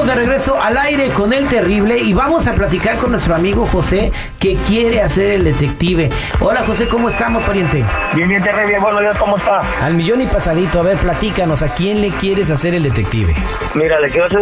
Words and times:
Estamos 0.00 0.16
de 0.16 0.26
regreso 0.26 0.58
al 0.58 0.78
aire 0.78 1.10
con 1.10 1.30
el 1.34 1.46
terrible 1.46 1.98
y 1.98 2.14
vamos 2.14 2.46
a 2.46 2.54
platicar 2.54 2.96
con 2.96 3.10
nuestro 3.10 3.34
amigo 3.34 3.66
José 3.66 4.10
que 4.38 4.54
quiere 4.66 5.02
hacer 5.02 5.32
el 5.32 5.44
detective. 5.44 6.08
Hola 6.40 6.62
José, 6.66 6.88
¿cómo 6.88 7.10
estamos, 7.10 7.42
pariente? 7.44 7.84
Bien, 8.14 8.26
bien, 8.26 8.42
terrible. 8.42 8.78
Buenos 8.78 9.02
días, 9.02 9.18
¿cómo 9.18 9.36
está? 9.36 9.60
Al 9.84 9.92
millón 9.92 10.22
y 10.22 10.26
pasadito, 10.26 10.80
a 10.80 10.84
ver, 10.84 10.96
platícanos, 10.96 11.62
¿a 11.62 11.68
quién 11.74 12.00
le 12.00 12.08
quieres 12.12 12.50
hacer 12.50 12.74
el 12.74 12.84
detective? 12.84 13.34
Mira, 13.74 14.00
le 14.00 14.08
quiero 14.08 14.24
hacer 14.24 14.40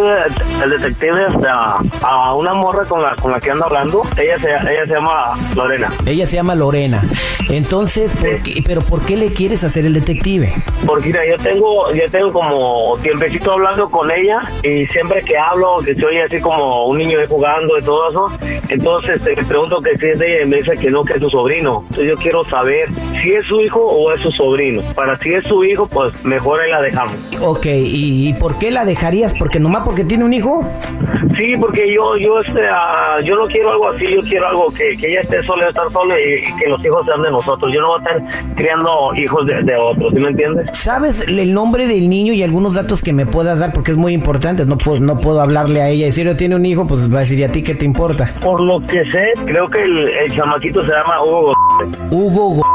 el, 0.63 0.69
detective 0.69 1.27
a, 1.49 1.77
a 2.03 2.33
una 2.35 2.53
morra 2.53 2.85
con 2.85 3.03
la, 3.03 3.13
con 3.15 3.33
la 3.33 3.41
que 3.41 3.51
ando 3.51 3.65
hablando. 3.65 4.03
Ella 4.15 4.39
se, 4.39 4.49
ella 4.49 4.85
se 4.85 4.93
llama 4.93 5.33
Lorena. 5.57 5.91
Ella 6.05 6.25
se 6.25 6.35
llama 6.37 6.55
Lorena. 6.55 7.03
Entonces, 7.49 8.13
¿por 8.13 8.41
qué- 8.43 8.63
¿pero 8.65 8.79
por 8.81 9.01
qué 9.01 9.17
le 9.17 9.33
quieres 9.33 9.65
hacer 9.65 9.85
el 9.85 9.93
detective? 9.93 10.55
Porque 10.85 11.07
mira, 11.07 11.21
yo 11.29 11.37
tengo, 11.37 11.91
yo 11.93 12.09
tengo 12.09 12.31
como 12.31 12.97
tiempecito 13.01 13.51
hablando 13.53 13.89
con 13.89 14.09
ella 14.11 14.39
y 14.63 14.85
siempre 14.87 15.21
que 15.21 15.37
hablo, 15.37 15.79
que 15.85 15.93
soy 15.95 16.17
así 16.19 16.39
como 16.39 16.87
un 16.87 16.97
niño 16.97 17.19
jugando 17.27 17.77
y 17.77 17.81
todo 17.83 18.09
eso, 18.09 18.27
entonces 18.69 19.15
este, 19.17 19.35
le 19.35 19.45
pregunto 19.45 19.81
que 19.81 19.97
si 19.97 20.05
es 20.07 20.19
de 20.19 20.33
ella 20.33 20.43
y 20.43 20.47
me 20.47 20.57
dice 20.57 20.75
que 20.75 20.89
no, 20.89 21.03
que 21.03 21.13
es 21.13 21.19
su 21.19 21.29
sobrino. 21.29 21.83
Entonces 21.89 22.07
yo 22.09 22.15
quiero 22.15 22.43
saber 22.45 22.89
si 23.21 23.33
es 23.33 23.45
su 23.45 23.61
hijo 23.61 23.81
o 23.81 24.11
es 24.13 24.21
su 24.21 24.31
sobrino. 24.31 24.81
Para 24.95 25.17
si 25.19 25.33
es 25.33 25.45
su 25.47 25.63
hijo, 25.63 25.87
pues 25.87 26.23
mejor 26.23 26.61
ahí 26.61 26.71
la 26.71 26.81
dejamos. 26.81 27.15
Ok, 27.41 27.65
¿y, 27.65 28.29
y 28.29 28.33
por 28.33 28.57
qué 28.57 28.71
la 28.71 28.85
dejarías? 28.85 29.33
¿Porque 29.37 29.59
nomás 29.59 29.83
porque 29.85 30.03
tiene 30.03 30.23
un 30.23 30.33
hijo? 30.33 30.61
Sí, 31.37 31.53
porque 31.59 31.93
yo, 31.93 32.17
yo, 32.17 32.39
este, 32.41 32.61
ah, 32.69 33.17
yo 33.23 33.35
no 33.35 33.45
quiero 33.47 33.71
algo 33.71 33.89
así, 33.89 34.05
yo 34.11 34.21
quiero 34.21 34.47
algo 34.47 34.67
que, 34.71 34.95
que 34.97 35.11
ella 35.11 35.21
esté 35.21 35.41
sola, 35.43 35.69
estar 35.69 35.91
sola 35.91 36.15
y, 36.19 36.47
y 36.47 36.55
que 36.57 36.69
los 36.69 36.83
hijos 36.83 37.05
sean 37.05 37.21
de 37.21 37.31
nosotros. 37.31 37.71
Yo 37.73 37.81
no 37.81 37.87
voy 37.89 37.99
a 38.05 38.11
estar 38.11 38.55
criando 38.55 39.15
hijos 39.15 39.45
de, 39.45 39.61
de 39.63 39.75
otros, 39.75 40.13
¿sí 40.13 40.19
me 40.19 40.29
entiendes? 40.29 40.68
¿Sabes 40.73 41.21
el 41.27 41.53
nombre 41.53 41.87
del 41.87 42.09
niño 42.09 42.33
y 42.33 42.43
algunos 42.43 42.73
datos 42.73 43.01
que 43.01 43.11
me 43.13 43.25
puedas 43.25 43.59
dar? 43.59 43.73
Porque 43.73 43.91
es 43.91 43.97
muy 43.97 44.13
importante. 44.13 44.65
No 44.65 44.77
puedo, 44.77 44.99
no 44.99 45.17
puedo 45.19 45.41
hablarle 45.41 45.81
a 45.81 45.89
ella 45.89 46.05
y 46.05 46.09
decirle 46.09 46.35
tiene 46.35 46.55
un 46.55 46.65
hijo, 46.65 46.87
pues 46.87 47.11
va 47.11 47.17
a 47.17 47.19
decir, 47.21 47.39
¿y 47.39 47.43
a 47.43 47.51
ti 47.51 47.61
qué 47.63 47.75
te 47.75 47.85
importa? 47.85 48.31
Por 48.41 48.61
lo 48.61 48.79
que 48.87 49.03
sé, 49.11 49.23
creo 49.45 49.69
que 49.69 49.81
el, 49.81 50.09
el 50.09 50.35
chamaquito 50.35 50.81
se 50.85 50.91
llama 50.91 51.21
Hugo. 51.23 51.53
Hugo 52.11 52.55
G- 52.55 52.65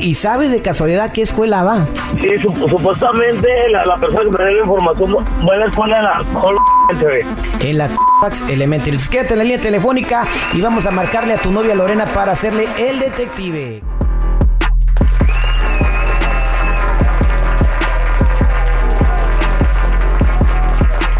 ¿Y 0.00 0.14
sabes 0.14 0.50
de 0.50 0.60
casualidad 0.60 1.12
qué 1.12 1.22
escuela 1.22 1.62
va? 1.62 1.86
Sí, 2.20 2.28
su- 2.42 2.52
supuestamente 2.68 3.48
la, 3.70 3.86
la 3.86 3.96
persona 3.98 4.24
que 4.24 4.30
me 4.30 4.36
dio 4.48 4.56
la 4.56 4.60
información 4.62 5.14
va 5.48 5.54
a 5.54 5.56
la 5.58 5.66
escuela 5.66 5.98
en 5.98 6.04
la 6.04 7.60
En 7.60 7.78
la 7.78 7.88
Elementary. 8.50 8.96
Quédate 9.10 9.34
en 9.34 9.38
la 9.38 9.44
línea 9.44 9.60
telefónica 9.60 10.24
y 10.54 10.60
vamos 10.60 10.86
a 10.86 10.90
marcarle 10.90 11.34
a 11.34 11.36
tu 11.38 11.52
novia 11.52 11.74
Lorena 11.74 12.04
para 12.06 12.32
hacerle 12.32 12.66
el 12.78 12.98
detective. 12.98 13.82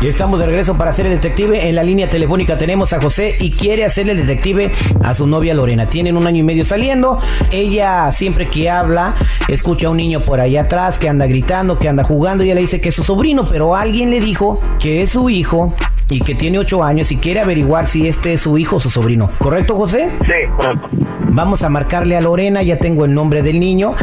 Estamos 0.08 0.38
de 0.38 0.46
regreso 0.46 0.76
para 0.76 0.90
hacer 0.90 1.06
el 1.06 1.12
detective. 1.12 1.68
En 1.68 1.74
la 1.74 1.82
línea 1.82 2.08
telefónica 2.08 2.58
tenemos 2.58 2.92
a 2.92 3.00
José 3.00 3.36
y 3.40 3.50
quiere 3.50 3.84
hacerle 3.84 4.12
el 4.12 4.18
detective 4.18 4.70
a 5.02 5.14
su 5.14 5.26
novia 5.26 5.54
Lorena. 5.54 5.88
Tienen 5.88 6.16
un 6.16 6.26
año 6.26 6.40
y 6.40 6.42
medio 6.42 6.64
saliendo. 6.64 7.18
Ella 7.50 8.10
siempre 8.12 8.48
que 8.48 8.70
habla 8.70 9.14
escucha 9.48 9.88
a 9.88 9.90
un 9.90 9.96
niño 9.96 10.20
por 10.20 10.40
allá 10.40 10.62
atrás 10.62 10.98
que 10.98 11.08
anda 11.08 11.26
gritando, 11.26 11.78
que 11.78 11.88
anda 11.88 12.04
jugando. 12.04 12.44
Y 12.44 12.48
ella 12.48 12.56
le 12.56 12.60
dice 12.62 12.80
que 12.80 12.90
es 12.90 12.94
su 12.94 13.04
sobrino, 13.04 13.48
pero 13.48 13.74
alguien 13.74 14.10
le 14.10 14.20
dijo 14.20 14.60
que 14.78 15.02
es 15.02 15.10
su 15.10 15.30
hijo 15.30 15.74
y 16.08 16.20
que 16.20 16.34
tiene 16.34 16.58
ocho 16.58 16.84
años 16.84 17.10
y 17.10 17.16
quiere 17.16 17.40
averiguar 17.40 17.86
si 17.86 18.06
este 18.06 18.34
es 18.34 18.42
su 18.42 18.58
hijo 18.58 18.76
o 18.76 18.80
su 18.80 18.90
sobrino. 18.90 19.30
¿Correcto, 19.38 19.76
José? 19.76 20.08
Sí, 20.20 20.50
correcto. 20.56 20.88
Vamos 21.30 21.62
a 21.62 21.68
marcarle 21.68 22.16
a 22.16 22.20
Lorena, 22.20 22.62
ya 22.62 22.78
tengo 22.78 23.04
el 23.04 23.14
nombre 23.14 23.42
del 23.42 23.58
niño 23.58 23.94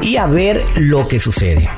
y 0.00 0.16
a 0.16 0.26
ver 0.26 0.62
lo 0.76 1.06
que 1.08 1.20
sucede. 1.20 1.68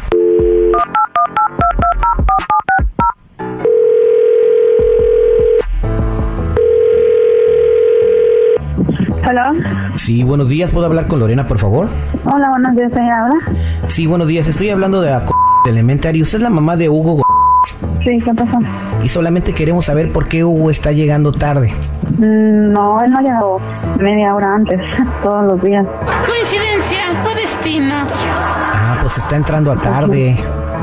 Hola. 9.38 9.90
Sí, 9.96 10.22
buenos 10.22 10.48
días, 10.48 10.70
¿puedo 10.70 10.86
hablar 10.86 11.08
con 11.08 11.18
Lorena, 11.18 11.48
por 11.48 11.58
favor? 11.58 11.88
Hola, 12.24 12.50
buenos 12.50 12.76
días, 12.76 12.92
¿ella 12.92 13.24
habla? 13.24 13.34
Sí, 13.88 14.06
buenos 14.06 14.28
días, 14.28 14.46
estoy 14.46 14.70
hablando 14.70 15.00
de 15.00 15.10
la 15.10 15.26
c- 15.26 15.32
Elementary. 15.68 16.22
Usted 16.22 16.36
es 16.38 16.42
la 16.42 16.50
mamá 16.50 16.76
de 16.76 16.88
Hugo 16.88 17.20
Sí, 18.04 18.20
¿qué 18.24 18.32
pasó? 18.32 18.58
y 19.02 19.08
solamente 19.08 19.52
queremos 19.52 19.86
saber 19.86 20.12
por 20.12 20.28
qué 20.28 20.44
Hugo 20.44 20.70
está 20.70 20.92
llegando 20.92 21.32
tarde. 21.32 21.72
Mm, 22.16 22.70
No, 22.72 23.00
él 23.02 23.10
no 23.10 23.18
ha 23.18 23.22
llegado 23.22 23.58
media 23.98 24.32
hora 24.36 24.54
antes, 24.54 24.78
todos 25.24 25.44
los 25.46 25.60
días. 25.64 25.84
Coincidencia 26.28 26.98
o 27.28 27.34
destino. 27.34 27.94
Ah, 28.72 28.98
pues 29.02 29.18
está 29.18 29.34
entrando 29.34 29.72
a 29.72 29.76
tarde. 29.82 30.36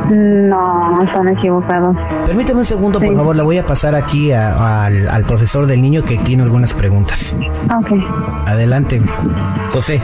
No, 0.10 1.02
están 1.04 1.30
equivocados. 1.30 1.96
Permítame 2.26 2.60
un 2.60 2.66
segundo, 2.66 3.00
por 3.00 3.08
Sí. 3.10 3.16
favor, 3.16 3.36
le 3.36 3.42
voy 3.44 3.58
a 3.58 3.66
pasar 3.66 3.96
aquí 3.96 4.32
a- 4.32 4.86
al, 4.86 5.08
al 5.08 5.24
profesor 5.26 5.66
del 5.68 5.82
niño 5.82 6.04
que 6.04 6.18
tiene 6.18 6.44
algunas 6.44 6.74
preguntas. 6.74 7.36
Ok. 7.80 7.92
Adelante, 8.48 9.02
José. 9.72 10.02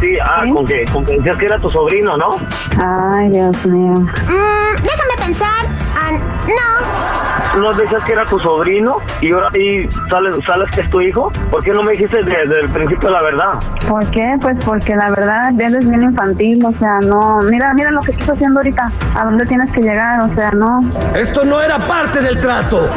Sí, 0.00 0.08
ah, 0.24 0.42
¿Sí? 0.44 0.50
con 0.52 0.66
que, 0.66 0.84
con 0.92 1.04
que 1.04 1.16
decías 1.16 1.36
que 1.38 1.44
era 1.46 1.58
tu 1.58 1.70
sobrino, 1.70 2.16
¿no? 2.16 2.36
Ay, 2.82 3.30
Dios 3.30 3.66
mío. 3.66 3.94
Mm, 4.00 4.82
déjame 4.82 5.14
pensar. 5.26 5.66
No. 6.12 7.60
¿No 7.60 7.72
decías 7.74 8.02
que 8.04 8.12
era 8.12 8.24
tu 8.24 8.38
sobrino 8.40 8.96
y 9.20 9.32
ahora 9.32 9.48
y 9.56 9.88
sales, 10.10 10.44
sales 10.44 10.70
que 10.74 10.80
es 10.80 10.90
tu 10.90 11.00
hijo? 11.00 11.30
¿Por 11.50 11.62
qué 11.62 11.72
no 11.72 11.82
me 11.82 11.92
dijiste 11.92 12.22
desde 12.22 12.60
el 12.60 12.68
principio 12.68 13.10
la 13.10 13.22
verdad? 13.22 13.54
¿Por 13.88 14.04
qué? 14.10 14.36
Pues 14.40 14.56
porque 14.64 14.94
la 14.96 15.10
verdad, 15.10 15.50
él 15.58 15.76
es 15.76 15.88
bien 15.88 16.02
infantil, 16.02 16.64
o 16.64 16.72
sea, 16.72 16.98
no... 17.00 17.40
Mira, 17.42 17.72
mira 17.74 17.90
lo 17.92 18.00
que 18.00 18.12
estás 18.12 18.30
haciendo 18.30 18.60
ahorita. 18.60 18.90
¿A 19.16 19.24
dónde 19.24 19.46
tienes 19.46 19.70
que 19.70 19.80
llegar? 19.82 20.20
O 20.20 20.34
sea, 20.34 20.50
no... 20.50 20.80
Esto 21.14 21.44
no 21.44 21.62
era 21.62 21.78
parte 21.78 22.20
del 22.20 22.40
trato. 22.40 22.88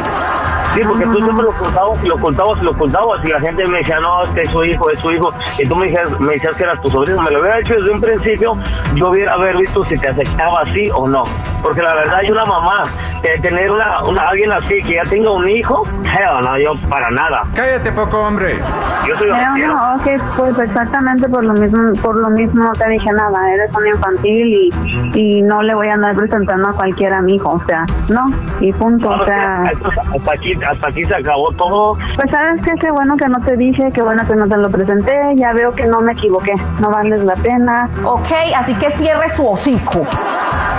Sí, 0.74 0.82
porque 0.86 1.04
tú 1.04 1.14
siempre 1.14 1.44
lo 1.44 1.52
contabas 1.52 2.04
y 2.04 2.08
lo 2.08 2.18
contabas 2.18 2.60
y 2.60 2.64
lo 2.64 2.76
contabas 2.76 3.24
y 3.24 3.28
la 3.28 3.40
gente 3.40 3.66
me 3.66 3.78
decía, 3.78 3.98
no, 4.00 4.24
es 4.24 4.30
que 4.30 4.42
es 4.42 4.50
su 4.50 4.64
hijo, 4.64 4.90
es 4.90 4.98
su 5.00 5.10
hijo. 5.12 5.32
Y 5.58 5.66
tú 5.66 5.76
me 5.76 5.86
decías, 5.86 6.20
me 6.20 6.32
decías 6.32 6.54
que 6.56 6.62
eras 6.64 6.80
tu 6.82 6.90
sobrino. 6.90 7.22
Me 7.22 7.30
lo 7.30 7.40
hubiera 7.40 7.58
hecho 7.60 7.74
desde 7.74 7.90
un 7.90 8.00
principio, 8.00 8.54
yo 8.94 9.08
hubiera 9.08 9.32
haber 9.32 9.56
visto 9.56 9.84
si 9.84 9.96
te 9.98 10.08
aceptaba 10.08 10.62
así 10.62 10.90
o 10.94 11.08
no. 11.08 11.22
Porque 11.62 11.82
la 11.82 11.94
verdad, 11.94 12.18
yo 12.24 12.32
una 12.32 12.44
mamá, 12.44 12.84
eh, 13.22 13.40
tener 13.40 13.70
una, 13.70 14.02
una, 14.04 14.22
alguien 14.28 14.52
así 14.52 14.80
que 14.82 14.94
ya 14.94 15.02
tenga 15.10 15.30
un 15.30 15.48
hijo, 15.48 15.82
hell, 16.04 16.44
no, 16.44 16.58
yo 16.58 16.88
para 16.88 17.10
nada. 17.10 17.42
Cállate, 17.54 17.90
poco 17.92 18.18
hombre. 18.18 18.58
Yo 19.06 19.16
soy 19.16 19.28
Pero 19.30 19.66
no, 19.68 19.94
ok, 19.96 20.06
pues 20.36 20.58
exactamente 20.58 21.28
por 21.28 21.44
lo 21.44 21.54
mismo, 21.54 21.92
por 22.00 22.18
lo 22.20 22.30
mismo 22.30 22.72
te 22.72 22.88
dije 22.88 23.10
nada, 23.12 23.52
eres 23.54 23.74
un 23.74 23.86
infantil 23.86 24.70
y, 24.72 25.10
y 25.14 25.42
no 25.42 25.62
le 25.62 25.74
voy 25.74 25.88
a 25.88 25.94
andar 25.94 26.14
presentando 26.14 26.68
a 26.68 26.72
cualquiera 26.72 27.18
a 27.18 27.22
mi 27.22 27.36
hijo, 27.36 27.50
o 27.50 27.64
sea, 27.66 27.84
no, 28.08 28.26
y 28.60 28.72
punto, 28.72 29.10
o 29.10 29.24
sea, 29.24 29.64
hasta 29.64 30.32
aquí, 30.32 30.57
hasta 30.66 30.88
aquí 30.88 31.04
se 31.04 31.14
acabó 31.14 31.50
todo. 31.52 31.94
pues 32.16 32.30
sabes 32.30 32.62
que 32.62 32.72
qué 32.80 32.90
bueno 32.90 33.16
que 33.16 33.28
no 33.28 33.40
te 33.44 33.56
dije, 33.56 33.90
qué 33.92 34.02
bueno 34.02 34.22
que 34.26 34.34
no 34.34 34.48
te 34.48 34.56
lo 34.56 34.70
presenté, 34.70 35.12
ya 35.36 35.52
veo 35.52 35.72
que 35.74 35.86
no 35.86 36.00
me 36.00 36.12
equivoqué, 36.12 36.54
no 36.80 36.90
vales 36.90 37.22
la 37.24 37.34
pena, 37.34 37.88
Ok, 38.04 38.28
así 38.56 38.74
que 38.74 38.90
cierre 38.90 39.28
su 39.28 39.46
hocico. 39.46 40.06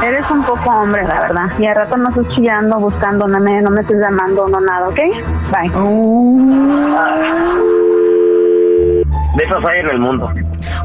eres 0.06 0.30
un 0.32 0.44
poco 0.44 0.70
hombre, 0.70 1.04
la 1.04 1.22
verdad, 1.22 1.46
y 1.58 1.66
al 1.66 1.76
rato 1.76 1.98
no 1.98 2.10
estás 2.10 2.28
chillando, 2.36 2.80
buscando, 2.80 3.28
no 3.28 3.40
me, 3.40 3.62
no 3.62 3.70
me 3.72 3.82
estés 3.82 3.98
llamando, 4.00 4.48
no 4.48 4.60
nada, 4.62 4.88
¿ok? 4.90 5.00
Bye. 5.52 5.72
De 9.40 9.46
esas 9.46 9.64
hay 9.64 9.80
en 9.80 9.90
el 9.92 10.00
mundo. 10.00 10.30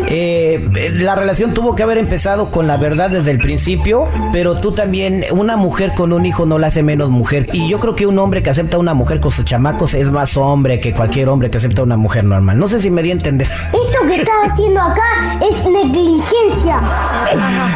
Eh, 0.07 0.69
la 1.01 1.17
relación 1.17 1.55
tuvo 1.55 1.75
que 1.75 1.83
haber 1.83 1.99
empezado 1.99 2.53
con 2.53 2.69
la 2.69 2.77
verdad 2.77 3.11
desde 3.11 3.33
el 3.33 3.39
principio, 3.39 4.07
pero 4.33 4.59
tú 4.59 4.71
también, 4.71 5.25
una 5.33 5.57
mujer 5.57 5.93
con 5.97 6.13
un 6.13 6.25
hijo 6.25 6.47
no 6.47 6.61
la 6.61 6.69
hace 6.69 6.85
menos 6.85 7.11
mujer. 7.11 7.49
Y 7.53 7.69
yo 7.69 7.81
creo 7.81 7.97
que 7.97 8.07
un 8.07 8.17
hombre 8.17 8.45
que 8.45 8.51
acepta 8.51 8.77
a 8.77 8.81
una 8.81 8.95
mujer 8.95 9.19
con 9.19 9.33
sus 9.33 9.45
chamacos 9.45 9.95
es 9.95 10.09
más 10.13 10.37
hombre 10.37 10.79
que 10.79 10.95
cualquier 10.95 11.31
hombre 11.31 11.51
que 11.51 11.57
acepta 11.57 11.81
a 11.81 11.85
una 11.85 11.97
mujer 11.97 12.23
normal. 12.23 12.57
No 12.57 12.69
sé 12.69 12.79
si 12.79 12.93
me 12.93 13.03
di 13.03 13.11
a 13.11 13.15
entender. 13.15 13.49
Esto 13.49 14.07
que 14.07 14.15
estás 14.21 14.53
haciendo 14.53 14.81
acá 14.81 15.41
es 15.41 15.65
negligencia. 15.69 16.81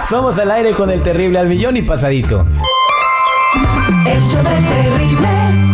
Somos 0.09 0.39
al 0.39 0.53
aire 0.53 0.75
con 0.75 0.91
el 0.91 1.03
terrible 1.03 1.41
al 1.41 1.49
millón 1.49 1.77
y 1.77 1.83
pasadito. 1.83 2.47
El 4.07 4.21
show 4.29 4.45
del 4.45 4.65
terrible. 4.65 5.68